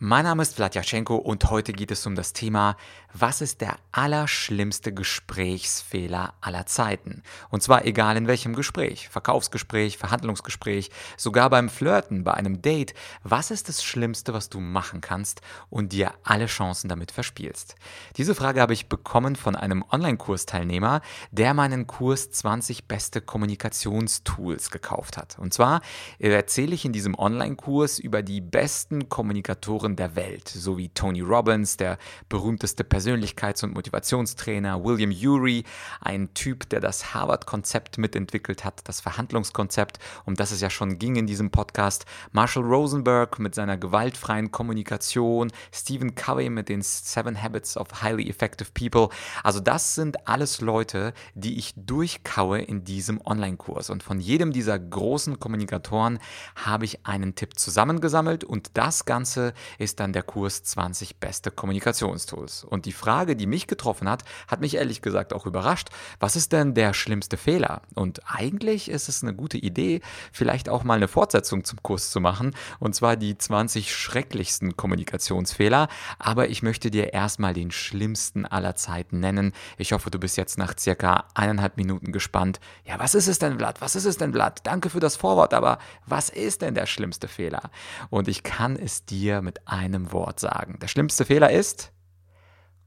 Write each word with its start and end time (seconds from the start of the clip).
Mein 0.00 0.26
Name 0.26 0.42
ist 0.42 0.54
Vladyachenko 0.54 1.16
und 1.16 1.50
heute 1.50 1.72
geht 1.72 1.90
es 1.90 2.06
um 2.06 2.14
das 2.14 2.32
Thema, 2.32 2.76
was 3.12 3.40
ist 3.40 3.60
der 3.60 3.78
allerschlimmste 3.90 4.94
Gesprächsfehler 4.94 6.34
aller 6.40 6.66
Zeiten? 6.66 7.24
Und 7.50 7.64
zwar 7.64 7.84
egal 7.84 8.16
in 8.16 8.28
welchem 8.28 8.54
Gespräch, 8.54 9.08
Verkaufsgespräch, 9.08 9.98
Verhandlungsgespräch, 9.98 10.90
sogar 11.16 11.50
beim 11.50 11.68
Flirten, 11.68 12.22
bei 12.22 12.32
einem 12.34 12.62
Date, 12.62 12.94
was 13.24 13.50
ist 13.50 13.68
das 13.68 13.82
Schlimmste, 13.82 14.32
was 14.32 14.48
du 14.48 14.60
machen 14.60 15.00
kannst 15.00 15.40
und 15.68 15.90
dir 15.92 16.12
alle 16.22 16.46
Chancen 16.46 16.88
damit 16.88 17.10
verspielst? 17.10 17.74
Diese 18.16 18.36
Frage 18.36 18.60
habe 18.60 18.74
ich 18.74 18.88
bekommen 18.88 19.34
von 19.34 19.56
einem 19.56 19.84
Online-Kursteilnehmer, 19.90 21.00
der 21.32 21.54
meinen 21.54 21.88
Kurs 21.88 22.30
20 22.30 22.86
beste 22.86 23.20
Kommunikationstools 23.20 24.70
gekauft 24.70 25.16
hat. 25.16 25.40
Und 25.40 25.52
zwar 25.52 25.80
erzähle 26.20 26.76
ich 26.76 26.84
in 26.84 26.92
diesem 26.92 27.18
Online-Kurs 27.18 27.98
über 27.98 28.22
die 28.22 28.40
besten 28.40 29.08
Kommunikatoren 29.08 29.87
Autoren 29.88 29.96
der 29.96 30.16
Welt, 30.16 30.48
so 30.48 30.76
wie 30.76 30.88
Tony 30.90 31.20
Robbins, 31.20 31.76
der 31.76 31.98
berühmteste 32.28 32.84
Persönlichkeits- 32.84 33.64
und 33.64 33.74
Motivationstrainer, 33.74 34.84
William 34.84 35.10
Ury, 35.10 35.64
ein 36.00 36.34
Typ, 36.34 36.68
der 36.68 36.80
das 36.80 37.14
Harvard-Konzept 37.14 37.98
mitentwickelt 37.98 38.64
hat, 38.64 38.80
das 38.84 39.00
Verhandlungskonzept, 39.00 39.98
um 40.26 40.34
das 40.34 40.52
es 40.52 40.60
ja 40.60 40.70
schon 40.70 40.98
ging 40.98 41.16
in 41.16 41.26
diesem 41.26 41.50
Podcast, 41.50 42.04
Marshall 42.32 42.64
Rosenberg 42.64 43.38
mit 43.38 43.54
seiner 43.54 43.76
gewaltfreien 43.76 44.50
Kommunikation, 44.50 45.50
Stephen 45.72 46.14
Covey 46.14 46.50
mit 46.50 46.68
den 46.68 46.82
Seven 46.82 47.40
Habits 47.42 47.76
of 47.76 48.02
Highly 48.02 48.28
Effective 48.28 48.70
People. 48.74 49.08
Also 49.42 49.60
das 49.60 49.94
sind 49.94 50.28
alles 50.28 50.60
Leute, 50.60 51.14
die 51.34 51.58
ich 51.58 51.74
durchkaue 51.76 52.60
in 52.60 52.84
diesem 52.84 53.20
Online-Kurs. 53.24 53.90
Und 53.90 54.02
von 54.02 54.20
jedem 54.20 54.52
dieser 54.52 54.78
großen 54.78 55.38
Kommunikatoren 55.38 56.18
habe 56.56 56.84
ich 56.84 57.06
einen 57.06 57.34
Tipp 57.34 57.58
zusammengesammelt 57.58 58.44
und 58.44 58.70
das 58.74 59.04
Ganze 59.04 59.54
ist 59.78 60.00
dann 60.00 60.12
der 60.12 60.22
Kurs 60.22 60.62
20 60.64 61.16
beste 61.16 61.50
Kommunikationstools. 61.50 62.64
Und 62.64 62.84
die 62.84 62.92
Frage, 62.92 63.36
die 63.36 63.46
mich 63.46 63.66
getroffen 63.66 64.08
hat, 64.08 64.24
hat 64.48 64.60
mich 64.60 64.74
ehrlich 64.74 65.02
gesagt 65.02 65.32
auch 65.32 65.46
überrascht. 65.46 65.88
Was 66.20 66.36
ist 66.36 66.52
denn 66.52 66.74
der 66.74 66.92
schlimmste 66.92 67.36
Fehler? 67.36 67.82
Und 67.94 68.20
eigentlich 68.26 68.90
ist 68.90 69.08
es 69.08 69.22
eine 69.22 69.34
gute 69.34 69.58
Idee, 69.58 70.00
vielleicht 70.32 70.68
auch 70.68 70.84
mal 70.84 70.94
eine 70.94 71.08
Fortsetzung 71.08 71.64
zum 71.64 71.82
Kurs 71.82 72.10
zu 72.10 72.20
machen, 72.20 72.54
und 72.78 72.94
zwar 72.94 73.16
die 73.16 73.38
20 73.38 73.94
schrecklichsten 73.94 74.76
Kommunikationsfehler. 74.76 75.88
Aber 76.18 76.48
ich 76.48 76.62
möchte 76.62 76.90
dir 76.90 77.12
erstmal 77.12 77.54
den 77.54 77.70
schlimmsten 77.70 78.44
aller 78.44 78.76
Zeiten 78.76 79.20
nennen. 79.20 79.52
Ich 79.76 79.92
hoffe, 79.92 80.10
du 80.10 80.18
bist 80.18 80.36
jetzt 80.36 80.58
nach 80.58 80.74
circa 80.78 81.24
eineinhalb 81.34 81.76
Minuten 81.76 82.12
gespannt. 82.12 82.60
Ja, 82.84 82.98
was 82.98 83.14
ist 83.14 83.28
es 83.28 83.38
denn, 83.38 83.56
Blatt? 83.56 83.80
Was 83.80 83.94
ist 83.94 84.04
es 84.04 84.18
denn, 84.18 84.32
Blatt? 84.32 84.60
Danke 84.64 84.90
für 84.90 85.00
das 85.00 85.16
Vorwort, 85.16 85.54
aber 85.54 85.78
was 86.06 86.28
ist 86.28 86.62
denn 86.62 86.74
der 86.74 86.86
schlimmste 86.86 87.28
Fehler? 87.28 87.70
Und 88.10 88.28
ich 88.28 88.42
kann 88.42 88.76
es 88.76 89.04
dir 89.04 89.42
mit 89.42 89.67
einem 89.68 90.12
Wort 90.12 90.40
sagen. 90.40 90.78
Der 90.80 90.88
schlimmste 90.88 91.24
Fehler 91.24 91.50
ist 91.50 91.92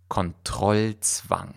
Kontrollzwang. 0.07 1.53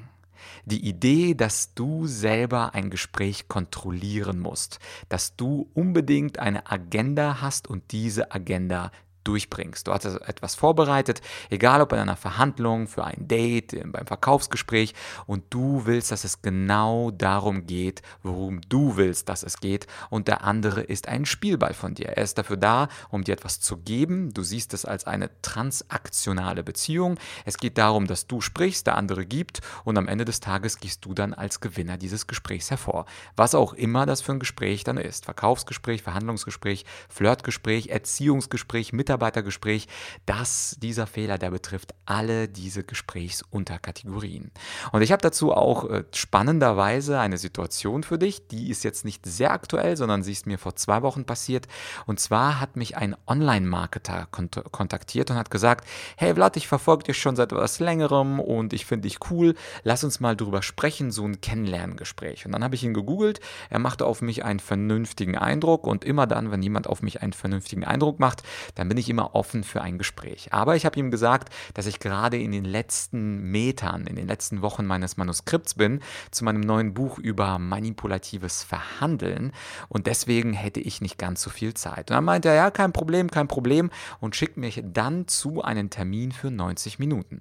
Die 0.64 0.86
Idee, 0.86 1.34
dass 1.34 1.74
du 1.74 2.06
selber 2.06 2.74
ein 2.74 2.88
Gespräch 2.88 3.48
kontrollieren 3.48 4.38
musst, 4.38 4.78
dass 5.08 5.36
du 5.36 5.68
unbedingt 5.74 6.38
eine 6.38 6.70
Agenda 6.70 7.40
hast 7.40 7.68
und 7.68 7.92
diese 7.92 8.32
Agenda 8.32 8.90
durchbringst. 9.24 9.86
Du 9.86 9.92
hast 9.92 10.06
also 10.06 10.20
etwas 10.20 10.54
vorbereitet, 10.54 11.20
egal 11.50 11.80
ob 11.80 11.92
in 11.92 11.98
einer 11.98 12.16
Verhandlung, 12.16 12.86
für 12.86 13.04
ein 13.04 13.26
Date, 13.26 13.74
beim 13.90 14.06
Verkaufsgespräch 14.06 14.94
und 15.26 15.44
du 15.50 15.86
willst, 15.86 16.12
dass 16.12 16.24
es 16.24 16.42
genau 16.42 17.10
darum 17.10 17.66
geht, 17.66 18.02
worum 18.22 18.60
du 18.68 18.96
willst, 18.96 19.28
dass 19.28 19.42
es 19.42 19.58
geht 19.58 19.86
und 20.10 20.28
der 20.28 20.44
andere 20.44 20.82
ist 20.82 21.08
ein 21.08 21.24
Spielball 21.24 21.74
von 21.74 21.94
dir. 21.94 22.10
Er 22.10 22.22
ist 22.22 22.38
dafür 22.38 22.56
da, 22.56 22.88
um 23.10 23.24
dir 23.24 23.32
etwas 23.32 23.60
zu 23.60 23.78
geben. 23.78 24.32
Du 24.34 24.42
siehst 24.42 24.74
es 24.74 24.84
als 24.84 25.06
eine 25.06 25.30
transaktionale 25.42 26.62
Beziehung. 26.62 27.16
Es 27.44 27.56
geht 27.56 27.78
darum, 27.78 28.06
dass 28.06 28.26
du 28.26 28.40
sprichst, 28.40 28.86
der 28.86 28.96
andere 28.96 29.26
gibt 29.26 29.60
und 29.84 29.96
am 29.96 30.08
Ende 30.08 30.24
des 30.24 30.40
Tages 30.40 30.78
gehst 30.78 31.04
du 31.04 31.14
dann 31.14 31.34
als 31.34 31.60
Gewinner 31.60 31.96
dieses 31.96 32.26
Gesprächs 32.26 32.70
hervor. 32.70 33.06
Was 33.36 33.54
auch 33.54 33.72
immer 33.72 34.06
das 34.06 34.20
für 34.20 34.32
ein 34.32 34.38
Gespräch 34.38 34.84
dann 34.84 34.98
ist. 34.98 35.24
Verkaufsgespräch, 35.24 36.02
Verhandlungsgespräch, 36.02 36.84
Flirtgespräch, 37.08 37.88
Erziehungsgespräch, 37.88 38.92
Mitarbeiter 38.92 39.13
Mitarbeitergespräch, 39.14 39.86
dass 40.26 40.76
dieser 40.80 41.06
Fehler, 41.06 41.38
der 41.38 41.50
betrifft 41.50 41.94
alle 42.04 42.48
diese 42.48 42.84
Gesprächsunterkategorien. 42.84 44.50
Und 44.92 45.02
ich 45.02 45.12
habe 45.12 45.22
dazu 45.22 45.52
auch 45.52 45.88
äh, 45.88 46.04
spannenderweise 46.12 47.20
eine 47.20 47.38
Situation 47.38 48.02
für 48.02 48.18
dich, 48.18 48.48
die 48.48 48.70
ist 48.70 48.82
jetzt 48.84 49.04
nicht 49.04 49.24
sehr 49.24 49.52
aktuell, 49.52 49.96
sondern 49.96 50.22
sie 50.22 50.32
ist 50.32 50.46
mir 50.46 50.58
vor 50.58 50.74
zwei 50.76 51.02
Wochen 51.02 51.24
passiert. 51.24 51.66
Und 52.06 52.18
zwar 52.18 52.60
hat 52.60 52.76
mich 52.76 52.96
ein 52.96 53.16
Online-Marketer 53.26 54.26
kont 54.30 54.60
kontaktiert 54.72 55.30
und 55.30 55.36
hat 55.36 55.50
gesagt, 55.50 55.86
hey 56.16 56.34
Vlad, 56.34 56.56
ich 56.56 56.68
verfolge 56.68 57.04
dich 57.04 57.18
schon 57.18 57.36
seit 57.36 57.52
etwas 57.52 57.80
längerem 57.80 58.40
und 58.40 58.72
ich 58.72 58.86
finde 58.86 59.08
dich 59.08 59.18
cool, 59.30 59.54
lass 59.82 60.04
uns 60.04 60.20
mal 60.20 60.36
drüber 60.36 60.62
sprechen, 60.62 61.10
so 61.10 61.24
ein 61.24 61.40
Kennenlerngespräch. 61.40 62.46
Und 62.46 62.52
dann 62.52 62.64
habe 62.64 62.74
ich 62.74 62.84
ihn 62.84 62.94
gegoogelt, 62.94 63.40
er 63.70 63.78
machte 63.78 64.06
auf 64.06 64.22
mich 64.22 64.44
einen 64.44 64.60
vernünftigen 64.60 65.36
Eindruck 65.36 65.86
und 65.86 66.04
immer 66.04 66.26
dann, 66.26 66.50
wenn 66.50 66.62
jemand 66.62 66.86
auf 66.88 67.02
mich 67.02 67.22
einen 67.22 67.32
vernünftigen 67.32 67.84
Eindruck 67.84 68.18
macht, 68.20 68.42
dann 68.74 68.88
bin 68.88 68.98
ich 68.98 69.03
immer 69.08 69.34
offen 69.34 69.64
für 69.64 69.82
ein 69.82 69.98
Gespräch. 69.98 70.52
Aber 70.52 70.76
ich 70.76 70.86
habe 70.86 70.98
ihm 70.98 71.10
gesagt, 71.10 71.52
dass 71.74 71.86
ich 71.86 71.98
gerade 71.98 72.38
in 72.38 72.52
den 72.52 72.64
letzten 72.64 73.50
Metern, 73.50 74.06
in 74.06 74.16
den 74.16 74.26
letzten 74.26 74.62
Wochen 74.62 74.84
meines 74.84 75.16
Manuskripts 75.16 75.74
bin, 75.74 76.00
zu 76.30 76.44
meinem 76.44 76.60
neuen 76.60 76.94
Buch 76.94 77.18
über 77.18 77.58
manipulatives 77.58 78.62
Verhandeln 78.62 79.52
und 79.88 80.06
deswegen 80.06 80.52
hätte 80.52 80.80
ich 80.80 81.00
nicht 81.00 81.18
ganz 81.18 81.42
so 81.42 81.50
viel 81.50 81.74
Zeit. 81.74 82.10
Und 82.10 82.16
dann 82.16 82.24
meinte 82.24 82.48
er, 82.48 82.54
ja, 82.54 82.70
kein 82.70 82.92
Problem, 82.92 83.30
kein 83.30 83.48
Problem 83.48 83.90
und 84.20 84.36
schickt 84.36 84.56
mich 84.56 84.82
dann 84.84 85.28
zu 85.28 85.62
einen 85.62 85.90
Termin 85.90 86.32
für 86.32 86.50
90 86.50 86.98
Minuten. 86.98 87.40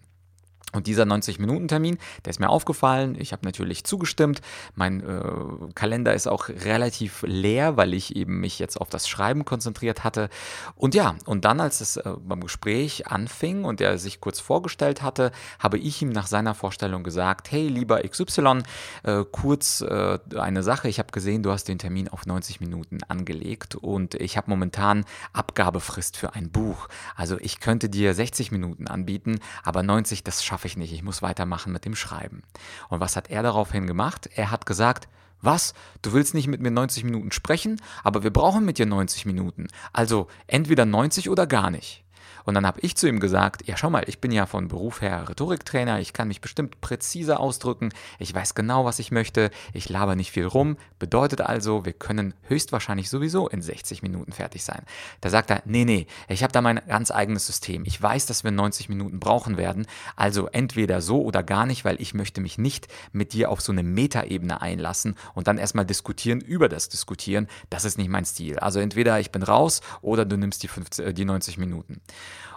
Und 0.73 0.87
dieser 0.87 1.03
90-Minuten-Termin, 1.03 1.97
der 2.25 2.31
ist 2.31 2.39
mir 2.39 2.49
aufgefallen. 2.49 3.15
Ich 3.19 3.31
habe 3.31 3.45
natürlich 3.45 3.83
zugestimmt. 3.83 4.41
Mein 4.75 5.01
äh, 5.01 5.73
Kalender 5.75 6.13
ist 6.13 6.27
auch 6.27 6.49
relativ 6.49 7.23
leer, 7.27 7.77
weil 7.77 7.93
ich 7.93 8.15
eben 8.15 8.39
mich 8.39 8.59
jetzt 8.59 8.81
auf 8.81 8.89
das 8.89 9.07
Schreiben 9.07 9.45
konzentriert 9.45 10.03
hatte. 10.03 10.29
Und 10.75 10.95
ja, 10.95 11.15
und 11.25 11.45
dann, 11.45 11.59
als 11.61 11.79
es 11.79 11.97
äh, 11.97 12.13
beim 12.19 12.41
Gespräch 12.41 13.07
anfing 13.07 13.63
und 13.63 13.81
er 13.81 13.97
sich 13.97 14.19
kurz 14.19 14.39
vorgestellt 14.39 15.01
hatte, 15.01 15.31
habe 15.59 15.77
ich 15.77 16.01
ihm 16.01 16.09
nach 16.09 16.27
seiner 16.27 16.55
Vorstellung 16.55 17.03
gesagt, 17.03 17.51
hey, 17.51 17.67
lieber 17.67 18.01
XY, 18.01 18.63
äh, 19.03 19.23
kurz 19.31 19.81
äh, 19.81 20.19
eine 20.35 20.63
Sache. 20.63 20.89
Ich 20.89 20.99
habe 20.99 21.11
gesehen, 21.11 21.43
du 21.43 21.51
hast 21.51 21.67
den 21.67 21.77
Termin 21.77 22.07
auf 22.09 22.25
90 22.25 22.59
Minuten 22.59 22.99
angelegt 23.07 23.75
und 23.75 24.15
ich 24.15 24.37
habe 24.37 24.49
momentan 24.49 25.05
Abgabefrist 25.33 26.17
für 26.17 26.33
ein 26.33 26.49
Buch. 26.51 26.87
Also 27.15 27.37
ich 27.39 27.59
könnte 27.59 27.89
dir 27.89 28.13
60 28.13 28.51
Minuten 28.51 28.87
anbieten, 28.87 29.39
aber 29.63 29.83
90, 29.83 30.23
das 30.23 30.43
schaffe 30.43 30.62
schaffe 30.63 30.67
ich 30.67 30.77
nicht, 30.77 30.93
ich 30.93 31.03
muss 31.03 31.21
weitermachen 31.21 31.73
mit 31.73 31.83
dem 31.83 31.93
Schreiben. 31.93 32.41
Und 32.87 33.01
was 33.01 33.17
hat 33.17 33.29
er 33.29 33.43
daraufhin 33.43 33.85
gemacht? 33.85 34.29
Er 34.33 34.49
hat 34.49 34.65
gesagt, 34.65 35.09
was? 35.41 35.73
Du 36.01 36.13
willst 36.13 36.33
nicht 36.33 36.47
mit 36.47 36.61
mir 36.61 36.71
90 36.71 37.03
Minuten 37.03 37.33
sprechen, 37.33 37.81
aber 38.01 38.23
wir 38.23 38.31
brauchen 38.31 38.63
mit 38.63 38.77
dir 38.77 38.85
90 38.85 39.25
Minuten. 39.25 39.67
Also 39.91 40.27
entweder 40.47 40.85
90 40.85 41.29
oder 41.29 41.47
gar 41.47 41.69
nicht. 41.69 42.02
Und 42.45 42.53
dann 42.53 42.65
habe 42.65 42.79
ich 42.81 42.95
zu 42.95 43.07
ihm 43.07 43.19
gesagt, 43.19 43.67
ja 43.67 43.77
schau 43.77 43.89
mal, 43.89 44.03
ich 44.07 44.19
bin 44.19 44.31
ja 44.31 44.45
von 44.45 44.67
Beruf 44.67 45.01
her 45.01 45.27
Rhetoriktrainer, 45.29 45.99
ich 45.99 46.13
kann 46.13 46.27
mich 46.27 46.41
bestimmt 46.41 46.81
präziser 46.81 47.39
ausdrücken, 47.39 47.89
ich 48.19 48.33
weiß 48.33 48.55
genau, 48.55 48.85
was 48.85 48.99
ich 48.99 49.11
möchte, 49.11 49.51
ich 49.73 49.89
laber 49.89 50.15
nicht 50.15 50.31
viel 50.31 50.45
rum, 50.45 50.77
bedeutet 50.99 51.41
also, 51.41 51.85
wir 51.85 51.93
können 51.93 52.33
höchstwahrscheinlich 52.43 53.09
sowieso 53.09 53.47
in 53.47 53.61
60 53.61 54.03
Minuten 54.03 54.31
fertig 54.31 54.63
sein. 54.63 54.83
Da 55.21 55.29
sagt 55.29 55.49
er, 55.49 55.61
nee, 55.65 55.85
nee, 55.85 56.07
ich 56.27 56.43
habe 56.43 56.53
da 56.53 56.61
mein 56.61 56.81
ganz 56.87 57.11
eigenes 57.11 57.45
System. 57.45 57.83
Ich 57.85 58.01
weiß, 58.01 58.25
dass 58.25 58.43
wir 58.43 58.51
90 58.51 58.89
Minuten 58.89 59.19
brauchen 59.19 59.57
werden, 59.57 59.85
also 60.15 60.47
entweder 60.47 61.01
so 61.01 61.21
oder 61.21 61.43
gar 61.43 61.65
nicht, 61.65 61.85
weil 61.85 62.01
ich 62.01 62.13
möchte 62.13 62.41
mich 62.41 62.57
nicht 62.57 62.87
mit 63.11 63.33
dir 63.33 63.49
auf 63.49 63.61
so 63.61 63.71
eine 63.71 63.83
Metaebene 63.83 64.61
einlassen 64.61 65.15
und 65.33 65.47
dann 65.47 65.57
erstmal 65.57 65.85
diskutieren 65.85 66.41
über 66.41 66.69
das 66.69 66.89
Diskutieren. 66.89 67.47
Das 67.69 67.85
ist 67.85 67.97
nicht 67.97 68.09
mein 68.09 68.25
Stil. 68.25 68.59
Also 68.59 68.79
entweder 68.79 69.19
ich 69.19 69.31
bin 69.31 69.43
raus 69.43 69.81
oder 70.01 70.25
du 70.25 70.37
nimmst 70.37 70.63
die, 70.63 70.67
50, 70.67 71.05
äh, 71.05 71.13
die 71.13 71.25
90 71.25 71.57
Minuten. 71.57 72.01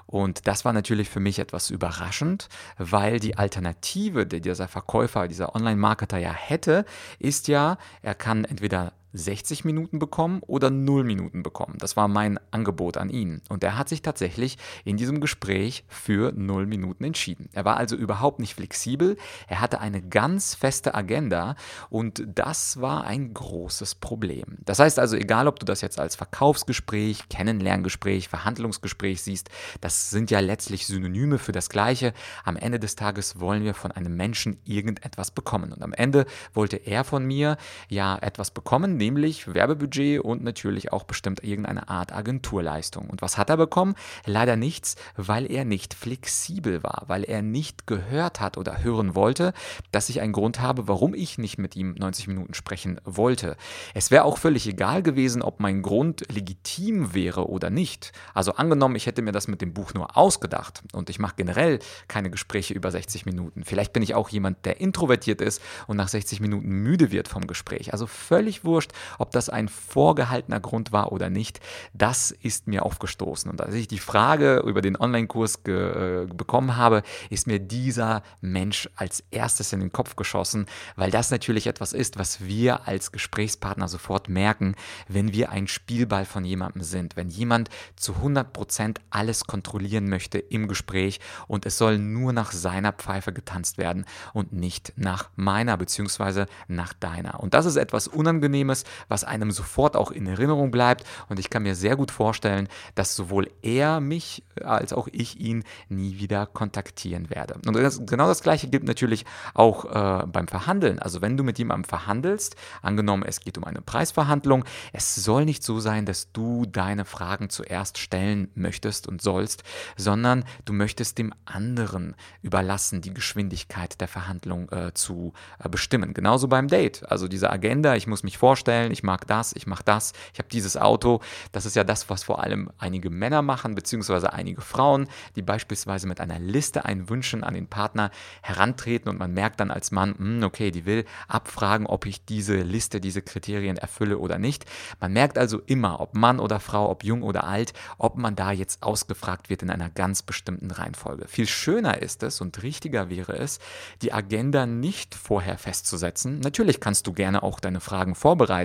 Und 0.07 0.47
das 0.47 0.65
war 0.65 0.73
natürlich 0.73 1.09
für 1.09 1.21
mich 1.21 1.39
etwas 1.39 1.71
überraschend, 1.71 2.49
weil 2.79 3.19
die 3.19 3.37
Alternative, 3.37 4.27
die 4.27 4.41
dieser 4.41 4.69
Verkäufer, 4.69 5.27
dieser 5.29 5.55
Online-Marketer 5.55 6.19
ja 6.19 6.33
hätte, 6.33 6.85
ist 7.19 7.49
ja, 7.49 7.77
er 8.03 8.15
kann 8.15 8.45
entweder 8.45 8.93
60 9.17 9.65
Minuten 9.65 9.99
bekommen 9.99 10.41
oder 10.47 10.71
0 10.71 11.05
Minuten 11.05 11.43
bekommen. 11.43 11.77
Das 11.79 11.97
war 11.97 12.09
mein 12.09 12.39
Angebot 12.51 12.97
an 12.97 13.11
ihn. 13.11 13.43
Und 13.49 13.65
er 13.65 13.79
hat 13.79 13.89
sich 13.89 14.03
tatsächlich 14.03 14.59
in 14.85 14.97
diesem 14.97 15.21
Gespräch 15.21 15.85
für 15.89 16.33
0 16.33 16.67
Minuten 16.67 17.05
entschieden. 17.05 17.49
Er 17.53 17.65
war 17.65 17.77
also 17.77 17.97
überhaupt 17.97 18.41
nicht 18.41 18.55
flexibel. 18.55 19.17
Er 19.49 19.61
hatte 19.61 19.81
eine 19.81 20.03
ganz 20.03 20.55
feste 20.55 20.95
Agenda 20.95 21.57
und 21.91 22.23
das 22.27 22.81
war 22.81 23.05
ein 23.05 23.33
großes 23.35 23.97
Problem. 23.97 24.59
Das 24.65 24.79
heißt 24.79 24.99
also, 24.99 25.17
egal 25.17 25.49
ob 25.49 25.59
du 25.59 25.67
das 25.67 25.81
jetzt 25.81 25.99
als 25.99 26.17
Verkaufsgespräch, 26.17 27.29
Kennenlerngespräch, 27.29 28.29
Verhandlungsgespräch 28.29 29.23
siehst, 29.23 29.51
das 29.81 30.11
sind 30.11 30.31
ja 30.31 30.41
letztlich 30.41 30.87
Synonyme 30.87 31.39
für 31.39 31.53
das 31.53 31.69
Gleiche. 31.69 32.13
Am 32.45 32.57
Ende 32.57 32.79
des 32.79 32.97
Tages 32.97 33.41
wollen 33.41 33.65
wir 33.65 33.75
von 33.75 33.93
einem 33.93 34.17
Menschen 34.17 34.59
irgendetwas 34.65 35.31
bekommen. 35.31 35.73
Und 35.73 35.83
am 35.83 35.93
Ende 35.93 36.27
wollte 36.53 36.77
er 36.77 37.05
von 37.05 37.25
mir 37.25 37.57
ja 37.89 38.19
etwas 38.19 38.51
bekommen, 38.51 38.99
nämlich 39.07 39.55
Werbebudget 39.55 40.21
und 40.21 40.43
natürlich 40.43 40.93
auch 40.93 41.05
bestimmt 41.05 41.45
irgendeine 41.45 41.89
Art 41.89 42.13
Agenturleistung. 42.13 43.09
Und 43.09 43.23
was 43.23 43.39
hat 43.39 43.51
er 43.51 43.57
bekommen? 43.57 43.95
Leider 44.25 44.57
nichts, 44.57 44.97
weil 45.17 45.51
er 45.51 45.65
nicht 45.65 45.95
flexibel 45.95 46.83
war, 46.83 47.05
weil 47.07 47.23
er 47.23 47.41
nicht 47.41 47.87
gehört 47.87 48.41
hat 48.41 48.59
oder 48.59 48.83
hören 48.83 49.15
wollte, 49.15 49.53
dass 49.93 50.09
ich 50.09 50.21
einen 50.21 50.33
Grund 50.33 50.61
habe, 50.61 50.89
warum 50.89 51.15
ich 51.15 51.39
nicht 51.39 51.57
mit 51.59 51.77
ihm 51.77 51.95
90 51.97 52.27
Minuten 52.27 52.55
sprechen 52.55 53.01
wollte. 53.05 53.57
Es 53.95 54.11
wäre 54.11 54.25
auch 54.25 54.39
völlig 54.39 54.67
egal 54.67 55.05
gewesen, 55.05 55.41
ob 55.41 55.61
mein 55.61 55.83
Grund 55.83 56.25
legitim 56.33 57.15
wäre 57.15 57.49
oder 57.49 57.71
nicht. 57.71 58.13
Also 58.35 58.55
angenommen, 58.55 58.97
ich 58.97 59.07
hätte 59.07 59.23
mir 59.23 59.33
das 59.33 59.47
mit 59.47 59.61
dem 59.61 59.73
Buch 59.73 59.95
nur 59.95 60.17
ausgedacht 60.17 60.83
und 60.93 61.11
ich 61.11 61.21
mache 61.21 61.35
generell 61.37 61.79
keine 62.09 62.31
Gespräche 62.31 62.75
über 62.75 62.91
60 62.91 63.25
Minuten. 63.25 63.63
Vielleicht 63.65 63.93
bin 63.93 64.03
ich 64.03 64.17
auch 64.17 64.31
jemand, 64.31 64.67
der 64.67 64.81
introvertiert 64.81 65.41
ist 65.41 65.63
und 65.87 65.97
nach 65.97 66.09
60 66.09 66.41
Minuten 66.41 66.69
müde 66.69 67.13
wird 67.13 67.29
vom 67.29 67.47
Gespräch. 67.47 67.93
Also 67.93 68.09
völlig 68.09 68.65
wurscht, 68.65 68.86
ob 69.19 69.31
das 69.31 69.49
ein 69.49 69.69
vorgehaltener 69.69 70.61
Grund 70.61 70.93
war 70.93 71.13
oder 71.13 71.31
nicht. 71.31 71.61
Das 71.93 72.31
ist 72.31 72.67
mir 72.67 72.85
aufgestoßen. 72.85 73.51
Und 73.51 73.61
als 73.61 73.75
ich 73.75 73.89
die 73.89 73.99
Frage 73.99 74.63
über 74.67 74.83
den 74.83 74.97
Online-Kurs 74.97 75.61
äh, 75.67 76.27
bekommen 76.27 76.77
habe, 76.77 77.03
ist 77.31 77.47
mir 77.47 77.59
dieser 77.59 78.23
Mensch 78.41 78.89
als 78.97 79.25
erstes 79.31 79.73
in 79.73 79.81
den 79.81 79.93
Kopf 79.93 80.17
geschossen, 80.17 80.67
weil 80.97 81.11
das 81.11 81.31
natürlich 81.31 81.67
etwas 81.67 81.93
ist, 81.93 82.19
was 82.19 82.45
wir 82.45 82.87
als 82.87 83.13
Gesprächspartner 83.13 83.89
sofort 83.89 84.29
merken, 84.29 84.75
wenn 85.09 85.33
wir 85.33 85.51
ein 85.51 85.69
Spielball 85.69 86.25
von 86.25 86.45
jemandem 86.45 86.83
sind. 86.83 87.17
Wenn 87.17 87.29
jemand 87.29 87.71
zu 87.97 88.15
100 88.15 88.53
Prozent 88.53 89.01
alles 89.11 89.45
kontrollieren 89.45 90.09
möchte 90.09 90.39
im 90.39 90.69
Gespräch 90.69 91.21
und 91.49 91.67
es 91.67 91.79
soll 91.79 91.99
nur 91.99 92.33
nach 92.33 92.53
seiner 92.53 92.93
Pfeife 92.93 93.33
getanzt 93.33 93.79
werden 93.79 94.05
und 94.33 94.53
nicht 94.53 94.93
nach 94.97 95.31
meiner 95.37 95.77
bzw. 95.77 96.47
nach 96.69 96.93
deiner. 96.93 97.41
Und 97.41 97.55
das 97.55 97.67
ist 97.67 97.77
etwas 97.77 98.09
Unangenehmes, 98.09 98.76
was 99.09 99.25
einem 99.25 99.51
sofort 99.51 99.97
auch 99.97 100.11
in 100.11 100.27
Erinnerung 100.27 100.71
bleibt 100.71 101.05
und 101.29 101.39
ich 101.39 101.51
kann 101.51 101.63
mir 101.63 101.75
sehr 101.75 101.97
gut 101.97 102.11
vorstellen, 102.11 102.69
dass 102.95 103.17
sowohl 103.17 103.51
er 103.63 104.01
mich 104.01 104.43
als 104.63 104.93
auch 104.93 105.09
ich 105.13 105.41
ihn 105.41 105.65
nie 105.89 106.19
wieder 106.19 106.47
kontaktieren 106.47 107.31
werde. 107.31 107.55
Und 107.67 107.77
das, 107.77 108.01
genau 108.07 108.27
das 108.27 108.43
gleiche 108.43 108.69
gilt 108.69 108.85
natürlich 108.85 109.25
auch 109.55 109.85
äh, 109.85 110.27
beim 110.27 110.49
Verhandeln. 110.49 110.99
Also 110.99 111.21
wenn 111.23 111.37
du 111.37 111.45
mit 111.45 111.59
jemandem 111.59 111.85
verhandelst, 111.85 112.57
angenommen 112.83 113.23
es 113.27 113.41
geht 113.41 113.59
um 113.59 113.65
eine 113.65 113.83
Preisverhandlung, 113.83 114.65
es 114.93 115.15
soll 115.15 115.45
nicht 115.45 115.63
so 115.63 115.81
sein, 115.81 116.07
dass 116.07 116.33
du 116.33 116.67
deine 116.67 117.05
Fragen 117.05 117.51
zuerst 117.51 117.99
stellen 117.99 118.51
möchtest 118.55 119.07
und 119.07 119.23
sollst, 119.23 119.63
sondern 119.97 120.45
du 120.65 120.73
möchtest 120.73 121.19
dem 121.19 121.33
anderen 121.45 122.15
überlassen, 122.43 123.01
die 123.01 123.15
Geschwindigkeit 123.15 124.01
der 124.01 124.09
Verhandlung 124.09 124.71
äh, 124.71 124.93
zu 124.95 125.33
äh, 125.59 125.69
bestimmen. 125.69 126.15
Genauso 126.15 126.49
beim 126.49 126.69
Date. 126.69 127.03
Also 127.11 127.29
diese 127.29 127.51
Agenda, 127.51 127.95
ich 127.95 128.07
muss 128.07 128.23
mich 128.23 128.39
vorstellen, 128.39 128.66
ich 128.67 129.03
mag 129.03 129.27
das, 129.27 129.53
ich 129.55 129.67
mache 129.67 129.85
das, 129.85 130.13
ich 130.33 130.39
habe 130.39 130.49
dieses 130.49 130.77
Auto. 130.77 131.21
Das 131.53 131.67
ist 131.67 131.77
ja 131.77 131.85
das, 131.85 132.11
was 132.11 132.25
vor 132.25 132.43
allem 132.43 132.71
einige 132.79 133.11
Männer 133.11 133.43
machen, 133.43 133.75
beziehungsweise 133.75 134.33
einige 134.33 134.61
Frauen, 134.61 135.09
die 135.37 135.43
beispielsweise 135.43 136.07
mit 136.07 136.21
einer 136.21 136.39
Liste 136.39 136.85
an 136.85 137.09
Wünschen 137.09 137.45
an 137.45 137.55
den 137.55 137.69
Partner 137.69 138.11
herantreten 138.43 139.09
und 139.09 139.19
man 139.19 139.33
merkt 139.33 139.61
dann 139.61 139.71
als 139.71 139.91
Mann, 139.91 140.15
hm, 140.17 140.43
okay, 140.43 140.71
die 140.71 140.85
will 140.87 141.05
abfragen, 141.29 141.87
ob 141.87 142.07
ich 142.07 142.25
diese 142.25 142.57
Liste, 142.57 143.01
diese 143.01 143.23
Kriterien 143.23 143.77
erfülle 143.77 144.19
oder 144.19 144.39
nicht. 144.39 144.65
Man 145.01 145.13
merkt 145.13 145.39
also 145.39 145.61
immer, 145.67 146.01
ob 146.01 146.15
Mann 146.15 146.41
oder 146.41 146.61
Frau, 146.61 146.91
ob 146.91 147.05
jung 147.05 147.23
oder 147.23 147.45
alt, 147.45 147.73
ob 147.99 148.17
man 148.17 148.37
da 148.37 148.53
jetzt 148.53 148.83
ausgefragt 148.83 149.51
wird 149.51 149.63
in 149.63 149.71
einer 149.71 149.91
ganz 149.91 150.23
bestimmten 150.23 150.71
Reihenfolge. 150.71 151.29
Viel 151.29 151.47
schöner 151.47 152.03
ist 152.03 152.23
es 152.23 152.41
und 152.41 152.63
richtiger 152.63 153.11
wäre 153.11 153.37
es, 153.37 153.59
die 154.03 154.13
Agenda 154.13 154.67
nicht 154.67 155.15
vorher 155.15 155.59
festzusetzen. 155.59 156.41
Natürlich 156.41 156.81
kannst 156.81 157.07
du 157.07 157.13
gerne 157.13 157.43
auch 157.43 157.61
deine 157.61 157.81
Fragen 157.81 158.15
vorbereiten. 158.15 158.56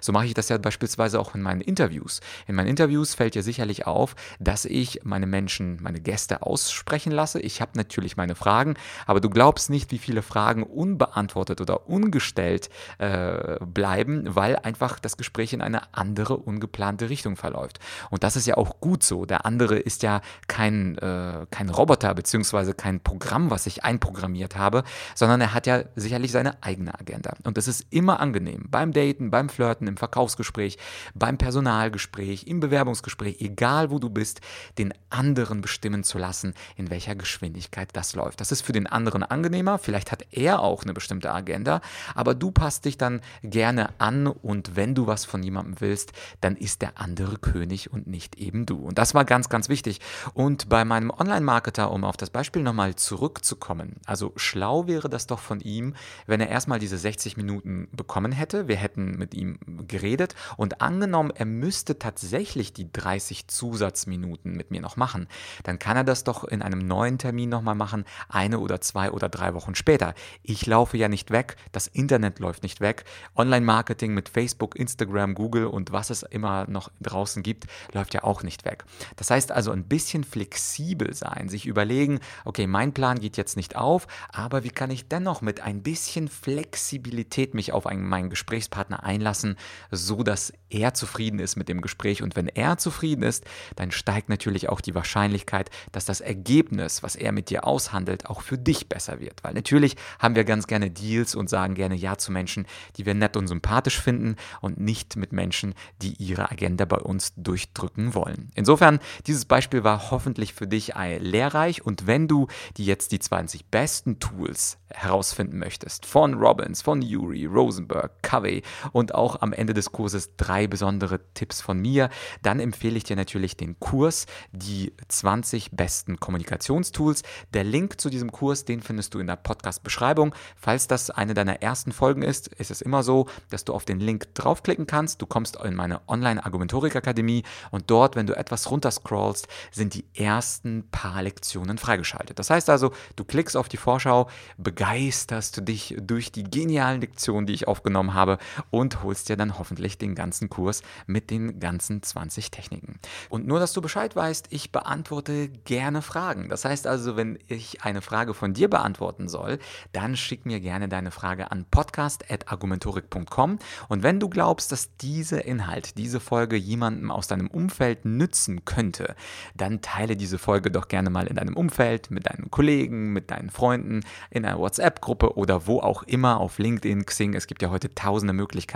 So 0.00 0.12
mache 0.12 0.26
ich 0.26 0.34
das 0.34 0.48
ja 0.48 0.58
beispielsweise 0.58 1.20
auch 1.20 1.34
in 1.34 1.42
meinen 1.42 1.60
Interviews. 1.60 2.20
In 2.46 2.54
meinen 2.54 2.68
Interviews 2.68 3.14
fällt 3.14 3.34
dir 3.34 3.42
sicherlich 3.42 3.86
auf, 3.86 4.16
dass 4.40 4.64
ich 4.64 5.00
meine 5.04 5.26
Menschen, 5.26 5.78
meine 5.82 6.00
Gäste 6.00 6.42
aussprechen 6.42 7.12
lasse. 7.12 7.40
Ich 7.40 7.60
habe 7.60 7.72
natürlich 7.74 8.16
meine 8.16 8.34
Fragen, 8.34 8.74
aber 9.06 9.20
du 9.20 9.30
glaubst 9.30 9.70
nicht, 9.70 9.90
wie 9.90 9.98
viele 9.98 10.22
Fragen 10.22 10.62
unbeantwortet 10.62 11.60
oder 11.60 11.88
ungestellt 11.88 12.70
äh, 12.98 13.56
bleiben, 13.60 14.24
weil 14.26 14.56
einfach 14.56 14.98
das 14.98 15.16
Gespräch 15.16 15.52
in 15.52 15.60
eine 15.60 15.94
andere, 15.94 16.36
ungeplante 16.36 17.10
Richtung 17.10 17.36
verläuft. 17.36 17.78
Und 18.10 18.24
das 18.24 18.36
ist 18.36 18.46
ja 18.46 18.56
auch 18.56 18.80
gut 18.80 19.02
so. 19.02 19.26
Der 19.26 19.46
andere 19.46 19.78
ist 19.78 20.02
ja 20.02 20.20
kein, 20.48 20.98
äh, 20.98 21.46
kein 21.50 21.68
Roboter 21.68 22.14
beziehungsweise 22.14 22.74
kein 22.74 23.00
Programm, 23.00 23.50
was 23.50 23.66
ich 23.66 23.84
einprogrammiert 23.84 24.56
habe, 24.56 24.84
sondern 25.14 25.40
er 25.40 25.54
hat 25.54 25.66
ja 25.66 25.84
sicherlich 25.96 26.32
seine 26.32 26.62
eigene 26.62 26.98
Agenda. 26.98 27.34
Und 27.44 27.56
das 27.56 27.68
ist 27.68 27.86
immer 27.90 28.20
angenehm. 28.20 28.66
Beim 28.70 28.92
Daten, 28.92 29.30
beim 29.34 29.48
Flirten, 29.48 29.88
im 29.88 29.96
Verkaufsgespräch, 29.96 30.78
beim 31.12 31.38
Personalgespräch, 31.38 32.46
im 32.46 32.60
Bewerbungsgespräch, 32.60 33.40
egal 33.40 33.90
wo 33.90 33.98
du 33.98 34.08
bist, 34.08 34.40
den 34.78 34.94
anderen 35.10 35.60
bestimmen 35.60 36.04
zu 36.04 36.18
lassen, 36.18 36.54
in 36.76 36.88
welcher 36.88 37.16
Geschwindigkeit 37.16 37.88
das 37.94 38.14
läuft. 38.14 38.40
Das 38.40 38.52
ist 38.52 38.62
für 38.62 38.70
den 38.70 38.86
anderen 38.86 39.24
angenehmer. 39.24 39.78
Vielleicht 39.78 40.12
hat 40.12 40.24
er 40.30 40.60
auch 40.60 40.84
eine 40.84 40.94
bestimmte 40.94 41.32
Agenda, 41.32 41.80
aber 42.14 42.36
du 42.36 42.52
passt 42.52 42.84
dich 42.84 42.96
dann 42.96 43.22
gerne 43.42 43.88
an 43.98 44.28
und 44.28 44.76
wenn 44.76 44.94
du 44.94 45.08
was 45.08 45.24
von 45.24 45.42
jemandem 45.42 45.80
willst, 45.80 46.12
dann 46.40 46.54
ist 46.54 46.80
der 46.80 47.00
andere 47.00 47.38
König 47.38 47.92
und 47.92 48.06
nicht 48.06 48.36
eben 48.36 48.66
du. 48.66 48.76
Und 48.76 48.98
das 48.98 49.14
war 49.14 49.24
ganz, 49.24 49.48
ganz 49.48 49.68
wichtig. 49.68 50.00
Und 50.32 50.68
bei 50.68 50.84
meinem 50.84 51.10
Online-Marketer, 51.10 51.90
um 51.90 52.04
auf 52.04 52.16
das 52.16 52.30
Beispiel 52.30 52.62
nochmal 52.62 52.94
zurückzukommen, 52.94 53.96
also 54.06 54.32
schlau 54.36 54.86
wäre 54.86 55.08
das 55.08 55.26
doch 55.26 55.40
von 55.40 55.58
ihm, 55.58 55.94
wenn 56.28 56.40
er 56.40 56.50
erstmal 56.50 56.78
diese 56.78 56.98
60 56.98 57.36
Minuten 57.36 57.88
bekommen 57.90 58.30
hätte. 58.30 58.68
Wir 58.68 58.76
hätten 58.76 59.18
mit 59.24 59.32
ihm 59.32 59.58
geredet 59.88 60.34
und 60.58 60.82
angenommen, 60.82 61.32
er 61.34 61.46
müsste 61.46 61.98
tatsächlich 61.98 62.74
die 62.74 62.92
30 62.92 63.48
Zusatzminuten 63.48 64.52
mit 64.52 64.70
mir 64.70 64.82
noch 64.82 64.98
machen, 64.98 65.28
dann 65.62 65.78
kann 65.78 65.96
er 65.96 66.04
das 66.04 66.24
doch 66.24 66.44
in 66.44 66.60
einem 66.60 66.86
neuen 66.86 67.16
Termin 67.16 67.48
nochmal 67.48 67.74
machen, 67.74 68.04
eine 68.28 68.58
oder 68.58 68.82
zwei 68.82 69.10
oder 69.10 69.30
drei 69.30 69.54
Wochen 69.54 69.74
später. 69.74 70.12
Ich 70.42 70.66
laufe 70.66 70.98
ja 70.98 71.08
nicht 71.08 71.30
weg, 71.30 71.56
das 71.72 71.86
Internet 71.86 72.38
läuft 72.38 72.62
nicht 72.62 72.82
weg. 72.82 73.04
Online-Marketing 73.34 74.12
mit 74.12 74.28
Facebook, 74.28 74.76
Instagram, 74.76 75.34
Google 75.34 75.68
und 75.68 75.90
was 75.90 76.10
es 76.10 76.22
immer 76.22 76.66
noch 76.68 76.90
draußen 77.00 77.42
gibt, 77.42 77.64
läuft 77.94 78.12
ja 78.12 78.24
auch 78.24 78.42
nicht 78.42 78.66
weg. 78.66 78.84
Das 79.16 79.30
heißt 79.30 79.52
also 79.52 79.70
ein 79.70 79.84
bisschen 79.84 80.24
flexibel 80.24 81.14
sein, 81.14 81.48
sich 81.48 81.64
überlegen, 81.64 82.20
okay, 82.44 82.66
mein 82.66 82.92
Plan 82.92 83.20
geht 83.20 83.38
jetzt 83.38 83.56
nicht 83.56 83.74
auf, 83.74 84.06
aber 84.30 84.64
wie 84.64 84.70
kann 84.70 84.90
ich 84.90 85.08
dennoch 85.08 85.40
mit 85.40 85.62
ein 85.62 85.82
bisschen 85.82 86.28
Flexibilität 86.28 87.54
mich 87.54 87.72
auf 87.72 87.86
einen, 87.86 88.06
meinen 88.06 88.28
Gesprächspartner 88.28 89.04
einlassen, 89.14 89.56
so 89.90 90.22
dass 90.22 90.52
er 90.70 90.94
zufrieden 90.94 91.38
ist 91.38 91.56
mit 91.56 91.68
dem 91.68 91.80
Gespräch. 91.80 92.22
Und 92.22 92.36
wenn 92.36 92.48
er 92.48 92.78
zufrieden 92.78 93.22
ist, 93.22 93.44
dann 93.76 93.90
steigt 93.90 94.28
natürlich 94.28 94.68
auch 94.68 94.80
die 94.80 94.94
Wahrscheinlichkeit, 94.94 95.70
dass 95.92 96.04
das 96.04 96.20
Ergebnis, 96.20 97.02
was 97.02 97.16
er 97.16 97.32
mit 97.32 97.50
dir 97.50 97.64
aushandelt, 97.66 98.26
auch 98.26 98.42
für 98.42 98.58
dich 98.58 98.88
besser 98.88 99.20
wird, 99.20 99.42
weil 99.44 99.54
natürlich 99.54 99.96
haben 100.18 100.34
wir 100.34 100.44
ganz 100.44 100.66
gerne 100.66 100.90
Deals 100.90 101.34
und 101.34 101.48
sagen 101.48 101.74
gerne 101.74 101.94
ja 101.94 102.16
zu 102.16 102.32
Menschen, 102.32 102.66
die 102.96 103.06
wir 103.06 103.14
nett 103.14 103.36
und 103.36 103.46
sympathisch 103.46 104.00
finden 104.00 104.36
und 104.60 104.78
nicht 104.78 105.16
mit 105.16 105.32
Menschen, 105.32 105.74
die 106.02 106.14
ihre 106.14 106.50
Agenda 106.50 106.84
bei 106.84 106.98
uns 106.98 107.32
durchdrücken 107.36 108.14
wollen. 108.14 108.50
Insofern, 108.54 108.98
dieses 109.26 109.44
Beispiel 109.44 109.84
war 109.84 110.10
hoffentlich 110.10 110.54
für 110.54 110.66
dich 110.66 110.92
lehrreich. 111.18 111.84
Und 111.84 112.06
wenn 112.06 112.28
du 112.28 112.48
die 112.76 112.84
jetzt 112.84 113.12
die 113.12 113.18
20 113.18 113.66
besten 113.66 114.18
Tools 114.18 114.78
herausfinden 114.90 115.58
möchtest, 115.58 116.06
von 116.06 116.34
Robbins, 116.34 116.82
von 116.82 117.02
Yuri, 117.02 117.46
Rosenberg, 117.46 118.22
Covey 118.22 118.62
und 118.92 119.03
auch 119.12 119.42
am 119.42 119.52
Ende 119.52 119.74
des 119.74 119.90
Kurses 119.90 120.36
drei 120.36 120.66
besondere 120.66 121.20
Tipps 121.34 121.60
von 121.60 121.80
mir, 121.80 122.10
dann 122.42 122.60
empfehle 122.60 122.96
ich 122.96 123.04
dir 123.04 123.16
natürlich 123.16 123.56
den 123.56 123.78
Kurs, 123.80 124.26
die 124.52 124.92
20 125.08 125.72
besten 125.72 126.20
Kommunikationstools. 126.20 127.22
Der 127.52 127.64
Link 127.64 128.00
zu 128.00 128.10
diesem 128.10 128.30
Kurs, 128.30 128.64
den 128.64 128.80
findest 128.82 129.14
du 129.14 129.18
in 129.18 129.26
der 129.26 129.36
Podcast-Beschreibung. 129.36 130.34
Falls 130.56 130.86
das 130.86 131.10
eine 131.10 131.34
deiner 131.34 131.62
ersten 131.62 131.92
Folgen 131.92 132.22
ist, 132.22 132.48
ist 132.48 132.70
es 132.70 132.80
immer 132.80 133.02
so, 133.02 133.26
dass 133.50 133.64
du 133.64 133.74
auf 133.74 133.84
den 133.84 134.00
Link 134.00 134.34
draufklicken 134.34 134.86
kannst. 134.86 135.20
Du 135.20 135.26
kommst 135.26 135.56
in 135.56 135.74
meine 135.74 136.00
Online-Argumentorik-Akademie 136.08 137.42
und 137.70 137.90
dort, 137.90 138.16
wenn 138.16 138.26
du 138.26 138.36
etwas 138.36 138.70
runterscrollst, 138.70 139.48
sind 139.72 139.94
die 139.94 140.04
ersten 140.14 140.88
paar 140.90 141.22
Lektionen 141.22 141.78
freigeschaltet. 141.78 142.38
Das 142.38 142.50
heißt 142.50 142.70
also, 142.70 142.92
du 143.16 143.24
klickst 143.24 143.56
auf 143.56 143.68
die 143.68 143.76
Vorschau, 143.76 144.28
begeisterst 144.58 145.56
du 145.56 145.60
dich 145.62 145.96
durch 146.00 146.32
die 146.32 146.44
genialen 146.44 147.00
Lektionen, 147.00 147.46
die 147.46 147.54
ich 147.54 147.68
aufgenommen 147.68 148.14
habe 148.14 148.38
und 148.70 148.83
und 148.84 149.02
holst 149.02 149.30
dir 149.30 149.36
dann 149.36 149.58
hoffentlich 149.58 149.96
den 149.96 150.14
ganzen 150.14 150.50
Kurs 150.50 150.82
mit 151.06 151.30
den 151.30 151.58
ganzen 151.58 152.02
20 152.02 152.50
Techniken. 152.50 152.98
Und 153.30 153.46
nur, 153.46 153.58
dass 153.58 153.72
du 153.72 153.80
Bescheid 153.80 154.14
weißt, 154.14 154.48
ich 154.50 154.72
beantworte 154.72 155.48
gerne 155.48 156.02
Fragen. 156.02 156.50
Das 156.50 156.66
heißt 156.66 156.86
also, 156.86 157.16
wenn 157.16 157.38
ich 157.48 157.82
eine 157.82 158.02
Frage 158.02 158.34
von 158.34 158.52
dir 158.52 158.68
beantworten 158.68 159.26
soll, 159.26 159.58
dann 159.92 160.16
schick 160.16 160.44
mir 160.44 160.60
gerne 160.60 160.88
deine 160.88 161.10
Frage 161.10 161.50
an 161.50 161.64
podcast.argumentorik.com 161.70 163.58
und 163.88 164.02
wenn 164.02 164.20
du 164.20 164.28
glaubst, 164.28 164.70
dass 164.70 164.94
dieser 164.98 165.46
Inhalt, 165.46 165.96
diese 165.96 166.20
Folge 166.20 166.56
jemandem 166.56 167.10
aus 167.10 167.26
deinem 167.26 167.48
Umfeld 167.48 168.04
nützen 168.04 168.66
könnte, 168.66 169.14
dann 169.54 169.80
teile 169.80 170.14
diese 170.14 170.36
Folge 170.36 170.70
doch 170.70 170.88
gerne 170.88 171.08
mal 171.08 171.26
in 171.26 171.36
deinem 171.36 171.56
Umfeld, 171.56 172.10
mit 172.10 172.26
deinen 172.26 172.50
Kollegen, 172.50 173.14
mit 173.14 173.30
deinen 173.30 173.48
Freunden, 173.48 174.00
in 174.28 174.44
einer 174.44 174.58
WhatsApp-Gruppe 174.58 175.38
oder 175.38 175.66
wo 175.66 175.80
auch 175.80 176.02
immer, 176.02 176.38
auf 176.38 176.58
LinkedIn, 176.58 177.06
Xing. 177.06 177.32
Es 177.32 177.46
gibt 177.46 177.62
ja 177.62 177.70
heute 177.70 177.94
tausende 177.94 178.34
Möglichkeiten. 178.34 178.73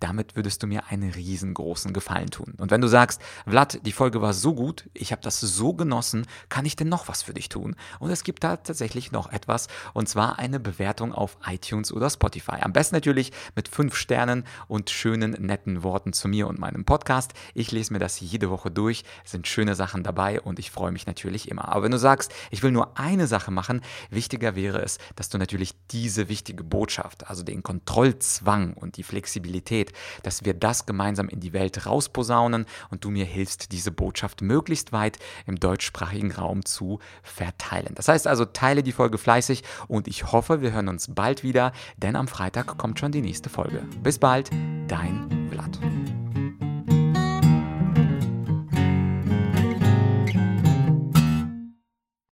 Damit 0.00 0.36
würdest 0.36 0.62
du 0.62 0.66
mir 0.66 0.86
einen 0.88 1.10
riesengroßen 1.10 1.92
Gefallen 1.92 2.30
tun. 2.30 2.54
Und 2.58 2.70
wenn 2.70 2.80
du 2.80 2.88
sagst, 2.88 3.20
Vlad, 3.46 3.84
die 3.84 3.92
Folge 3.92 4.22
war 4.22 4.32
so 4.32 4.54
gut, 4.54 4.88
ich 4.94 5.12
habe 5.12 5.22
das 5.22 5.40
so 5.40 5.74
genossen, 5.74 6.26
kann 6.48 6.64
ich 6.64 6.76
denn 6.76 6.88
noch 6.88 7.08
was 7.08 7.22
für 7.22 7.34
dich 7.34 7.48
tun? 7.48 7.76
Und 7.98 8.10
es 8.10 8.24
gibt 8.24 8.44
da 8.44 8.56
tatsächlich 8.56 9.12
noch 9.12 9.30
etwas, 9.32 9.68
und 9.92 10.08
zwar 10.08 10.38
eine 10.38 10.60
Bewertung 10.60 11.12
auf 11.12 11.36
iTunes 11.46 11.92
oder 11.92 12.10
Spotify. 12.10 12.56
Am 12.60 12.72
besten 12.72 12.94
natürlich 12.94 13.32
mit 13.54 13.68
fünf 13.68 13.94
Sternen 13.94 14.44
und 14.68 14.90
schönen, 14.90 15.32
netten 15.32 15.82
Worten 15.82 16.12
zu 16.12 16.28
mir 16.28 16.48
und 16.48 16.58
meinem 16.58 16.84
Podcast. 16.84 17.32
Ich 17.54 17.72
lese 17.72 17.92
mir 17.92 17.98
das 17.98 18.20
jede 18.20 18.50
Woche 18.50 18.70
durch, 18.70 19.04
es 19.24 19.32
sind 19.32 19.46
schöne 19.46 19.74
Sachen 19.74 20.02
dabei 20.02 20.40
und 20.40 20.58
ich 20.58 20.70
freue 20.70 20.92
mich 20.92 21.06
natürlich 21.06 21.50
immer. 21.50 21.68
Aber 21.68 21.84
wenn 21.84 21.92
du 21.92 21.98
sagst, 21.98 22.32
ich 22.50 22.62
will 22.62 22.72
nur 22.72 22.98
eine 22.98 23.26
Sache 23.26 23.50
machen, 23.50 23.82
wichtiger 24.10 24.56
wäre 24.56 24.82
es, 24.82 24.98
dass 25.14 25.28
du 25.28 25.38
natürlich 25.38 25.74
diese 25.90 26.28
wichtige 26.28 26.64
Botschaft, 26.64 27.28
also 27.28 27.42
den 27.42 27.62
Kontrollzwang 27.62 28.72
und 28.72 28.96
die 28.96 29.02
Flexibilität, 29.26 29.92
dass 30.22 30.44
wir 30.44 30.54
das 30.54 30.86
gemeinsam 30.86 31.28
in 31.28 31.40
die 31.40 31.52
Welt 31.52 31.84
rausposaunen 31.84 32.64
und 32.90 33.04
du 33.04 33.10
mir 33.10 33.24
hilfst, 33.24 33.72
diese 33.72 33.90
Botschaft 33.90 34.40
möglichst 34.40 34.92
weit 34.92 35.18
im 35.46 35.58
deutschsprachigen 35.58 36.30
Raum 36.30 36.64
zu 36.64 37.00
verteilen. 37.22 37.94
Das 37.96 38.06
heißt 38.06 38.28
also, 38.28 38.44
teile 38.44 38.84
die 38.84 38.92
Folge 38.92 39.18
fleißig 39.18 39.64
und 39.88 40.06
ich 40.06 40.30
hoffe, 40.30 40.62
wir 40.62 40.72
hören 40.72 40.88
uns 40.88 41.08
bald 41.12 41.42
wieder, 41.42 41.72
denn 41.96 42.14
am 42.14 42.28
Freitag 42.28 42.78
kommt 42.78 43.00
schon 43.00 43.10
die 43.10 43.22
nächste 43.22 43.50
Folge. 43.50 43.82
Bis 44.02 44.18
bald, 44.18 44.50
dein 44.86 45.48
Vlad. 45.50 45.78